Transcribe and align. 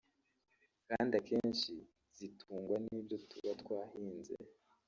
kandi 0.87 1.11
akenshi 1.19 1.71
zitungwa 2.17 2.75
nibyo 2.85 3.17
tuba 3.29 3.51
twahinze 3.61 4.33